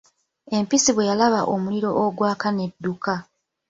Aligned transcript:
Empisi 0.57 0.89
bwe 0.93 1.07
yalaba 1.09 1.41
omuliro 1.53 1.89
ogwaka 2.05 2.47
n'edduka. 2.51 3.13